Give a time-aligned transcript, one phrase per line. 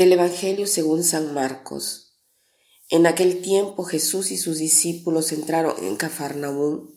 [0.00, 2.14] Del Evangelio según San Marcos.
[2.88, 6.94] En aquel tiempo Jesús y sus discípulos entraron en Cafarnaúm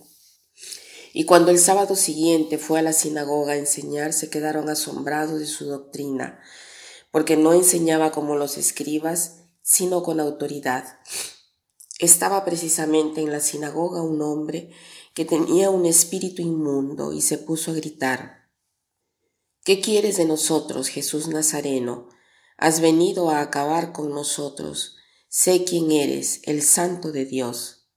[1.11, 5.47] y cuando el sábado siguiente fue a la sinagoga a enseñar, se quedaron asombrados de
[5.47, 6.39] su doctrina,
[7.11, 10.97] porque no enseñaba como los escribas, sino con autoridad.
[11.99, 14.69] Estaba precisamente en la sinagoga un hombre
[15.13, 18.47] que tenía un espíritu inmundo y se puso a gritar,
[19.65, 22.07] ¿Qué quieres de nosotros, Jesús Nazareno?
[22.63, 24.95] Has venido a acabar con nosotros.
[25.27, 27.89] Sé quién eres, el santo de Dios.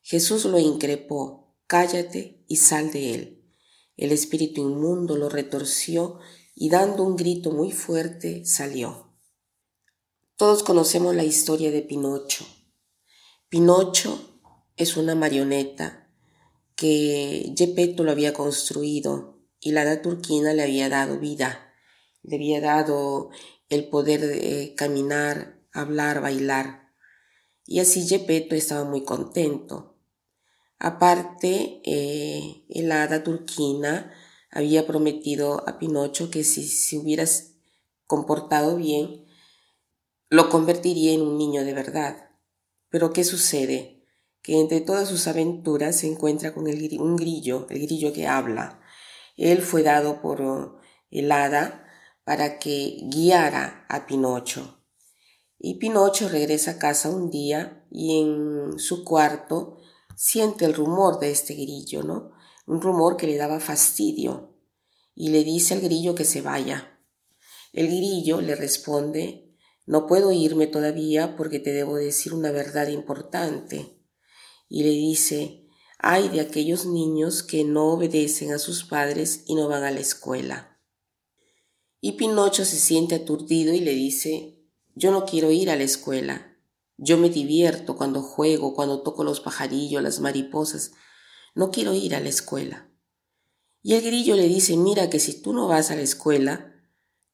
[0.00, 3.44] Jesús lo increpó, cállate y sal de él.
[3.98, 6.18] El espíritu inmundo lo retorció
[6.54, 9.12] y dando un grito muy fuerte salió.
[10.38, 12.46] Todos conocemos la historia de Pinocho.
[13.50, 14.40] Pinocho
[14.76, 16.10] es una marioneta
[16.74, 21.74] que Gepetto lo había construido y la hada turquina le había dado vida,
[22.22, 23.28] le había dado
[23.70, 26.92] el poder de caminar, hablar, bailar.
[27.64, 29.96] Y así Gepetto estaba muy contento.
[30.78, 34.12] Aparte, eh, el hada turquina
[34.50, 37.24] había prometido a Pinocho que si se hubiera
[38.06, 39.24] comportado bien,
[40.28, 42.30] lo convertiría en un niño de verdad.
[42.88, 44.04] Pero ¿qué sucede?
[44.42, 48.80] Que entre todas sus aventuras se encuentra con el, un grillo, el grillo que habla.
[49.36, 51.86] Él fue dado por el hada
[52.30, 54.84] para que guiara a Pinocho.
[55.58, 59.78] Y Pinocho regresa a casa un día y en su cuarto
[60.14, 62.30] siente el rumor de este grillo, ¿no?
[62.68, 64.54] Un rumor que le daba fastidio
[65.12, 67.00] y le dice al grillo que se vaya.
[67.72, 69.52] El grillo le responde,
[69.84, 74.04] no puedo irme todavía porque te debo decir una verdad importante.
[74.68, 75.66] Y le dice,
[75.98, 79.98] hay de aquellos niños que no obedecen a sus padres y no van a la
[79.98, 80.69] escuela.
[82.00, 84.60] Y Pinocho se siente aturdido y le dice,
[84.94, 86.56] yo no quiero ir a la escuela.
[86.96, 90.92] Yo me divierto cuando juego, cuando toco los pajarillos, las mariposas.
[91.54, 92.90] No quiero ir a la escuela.
[93.82, 96.74] Y el grillo le dice, mira que si tú no vas a la escuela,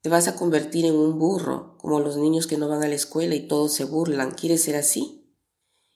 [0.01, 2.95] te vas a convertir en un burro, como los niños que no van a la
[2.95, 4.31] escuela y todos se burlan.
[4.33, 5.35] ¿Quieres ser así?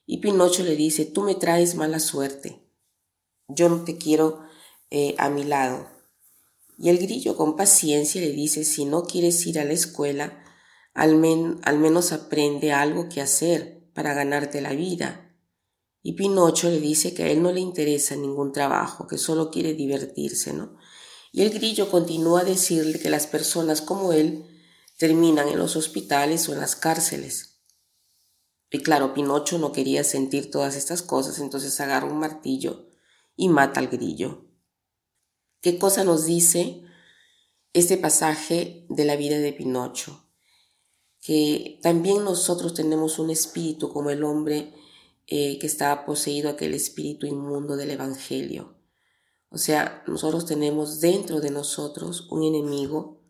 [0.05, 2.67] Y Pinocho le dice, tú me traes mala suerte.
[3.47, 4.43] Yo no te quiero
[4.89, 5.87] eh, a mi lado.
[6.81, 10.43] Y el grillo con paciencia le dice, si no quieres ir a la escuela,
[10.95, 15.37] al, menos aprende algo que hacer para ganarte la vida.
[16.01, 19.75] Y Pinocho le dice que a él no le interesa ningún trabajo, que solo quiere
[19.75, 20.75] divertirse, ¿no?
[21.31, 24.47] Y el grillo continúa a decirle que las personas como él
[24.97, 27.61] terminan en los hospitales o en las cárceles.
[28.71, 32.87] Y claro, Pinocho no quería sentir todas estas cosas, entonces agarra un martillo
[33.35, 34.50] y mata al grillo.
[35.61, 36.81] ¿Qué cosa nos dice
[37.73, 40.25] este pasaje de la vida de Pinocho?
[41.21, 44.73] Que también nosotros tenemos un espíritu como el hombre
[45.27, 48.75] eh, que estaba poseído aquel espíritu inmundo del Evangelio.
[49.49, 53.21] O sea, nosotros tenemos dentro de nosotros un enemigo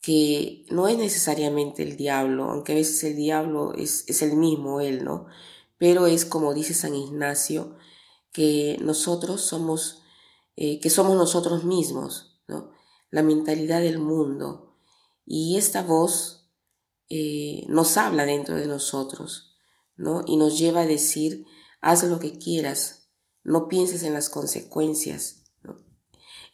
[0.00, 4.80] que no es necesariamente el diablo, aunque a veces el diablo es, es el mismo
[4.80, 5.26] él, ¿no?
[5.76, 7.76] Pero es como dice San Ignacio,
[8.32, 10.03] que nosotros somos
[10.56, 12.70] eh, que somos nosotros mismos, ¿no?
[13.10, 14.76] la mentalidad del mundo.
[15.26, 16.50] Y esta voz
[17.08, 19.56] eh, nos habla dentro de nosotros
[19.96, 20.22] ¿no?
[20.26, 21.46] y nos lleva a decir,
[21.80, 23.08] haz lo que quieras,
[23.42, 25.42] no pienses en las consecuencias.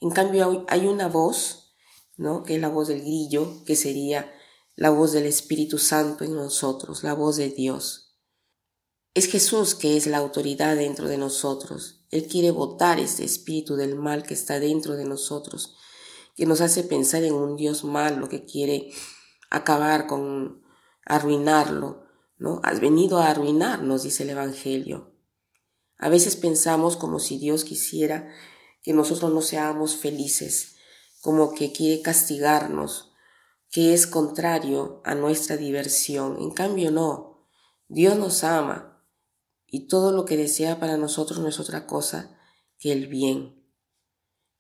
[0.01, 1.75] En cambio hay una voz,
[2.17, 2.43] ¿no?
[2.43, 4.33] que es la voz del grillo, que sería
[4.77, 8.10] la voz del Espíritu Santo en nosotros, la voz de Dios.
[9.15, 13.95] Es Jesús que es la autoridad dentro de nosotros él quiere botar este espíritu del
[13.95, 15.77] mal que está dentro de nosotros,
[16.35, 18.91] que nos hace pensar en un Dios malo que quiere
[19.49, 20.63] acabar con,
[21.07, 22.05] arruinarlo,
[22.37, 22.61] ¿no?
[22.65, 25.15] Has venido a arruinarnos, dice el Evangelio.
[25.99, 28.33] A veces pensamos como si Dios quisiera
[28.83, 30.77] que nosotros no seamos felices,
[31.21, 33.13] como que quiere castigarnos,
[33.71, 36.39] que es contrario a nuestra diversión.
[36.41, 37.47] En cambio, no.
[37.89, 38.90] Dios nos ama
[39.71, 42.37] y todo lo que desea para nosotros no es otra cosa
[42.79, 43.65] que el bien.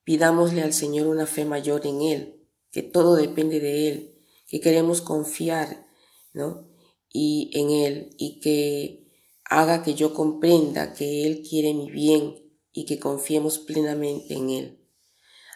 [0.04, 5.00] Pidámosle al Señor una fe mayor en Él, que todo depende de Él, que queremos
[5.00, 5.86] confiar,
[6.32, 6.68] ¿no?
[7.08, 9.10] Y en Él, y que
[9.44, 12.36] haga que yo comprenda que Él quiere mi bien
[12.72, 14.86] y que confiemos plenamente en Él.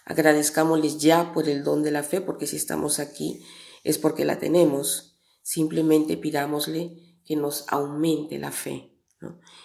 [0.04, 3.40] Agradezcámosles ya por el don de la fe, porque si estamos aquí
[3.84, 5.16] es porque la tenemos.
[5.42, 8.93] Simplemente pidámosle que nos aumente la fe.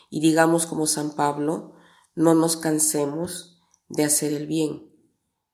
[0.10, 1.74] Y digamos como San Pablo,
[2.16, 4.92] no nos cansemos de hacer el bien.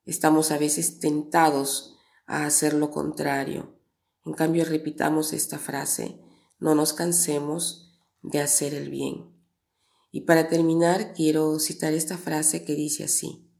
[0.05, 1.95] Estamos a veces tentados
[2.27, 3.79] a hacer lo contrario.
[4.25, 6.21] En cambio, repitamos esta frase,
[6.59, 9.35] no nos cansemos de hacer el bien.
[10.11, 13.51] Y para terminar, quiero citar esta frase que dice así,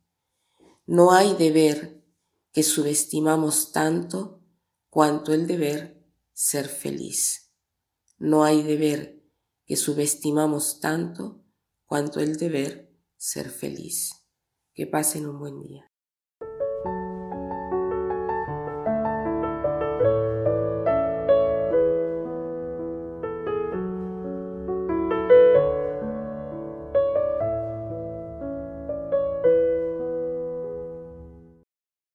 [0.86, 2.04] no hay deber
[2.52, 4.42] que subestimamos tanto
[4.90, 6.02] cuanto el deber
[6.34, 7.52] ser feliz.
[8.18, 9.15] No hay deber
[9.66, 11.44] que subestimamos tanto
[11.86, 14.12] cuanto el deber ser feliz.
[14.74, 15.92] Que pasen un buen día.